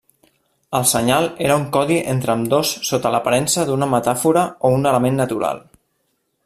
El 0.77 0.85
senyal 0.91 1.27
era 1.49 1.57
un 1.61 1.67
codi 1.75 1.97
entre 2.13 2.33
ambdós 2.35 2.73
sota 2.91 3.13
l'aparença 3.17 3.69
d'una 3.69 3.91
metàfora 3.95 4.47
o 4.71 4.77
un 4.79 4.93
element 4.93 5.25
natural. 5.25 5.63